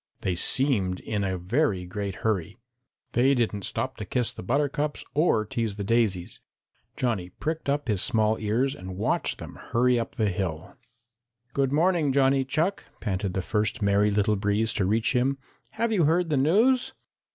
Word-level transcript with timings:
They 0.21 0.33
seemed 0.35 0.99
in 0.99 1.23
a 1.23 1.37
very 1.37 1.85
great 1.85 2.15
hurry. 2.25 2.57
They 3.11 3.35
didn't 3.35 3.65
stop 3.65 3.97
to 3.97 4.03
kiss 4.05 4.31
the 4.31 4.41
buttercups 4.41 5.05
or 5.13 5.45
tease 5.45 5.75
the 5.75 5.83
daisies. 5.83 6.39
Johnny 6.97 7.29
pricked 7.29 7.69
up 7.69 7.87
his 7.87 8.01
small 8.01 8.39
ears 8.39 8.73
and 8.73 8.97
watched 8.97 9.37
them 9.37 9.57
hurry 9.61 9.99
up 9.99 10.15
the 10.15 10.29
hill. 10.29 10.75
"Good 11.53 11.71
morning, 11.71 12.11
Johnny 12.11 12.43
Chuck," 12.43 12.85
panted 12.99 13.35
the 13.35 13.43
first 13.43 13.83
Merry 13.83 14.09
Little 14.09 14.35
Breeze 14.37 14.73
to 14.73 14.85
reach 14.85 15.13
him, 15.15 15.37
"have 15.73 15.91
you 15.93 16.05
heard 16.05 16.31
the 16.31 16.37
news?" 16.37 16.93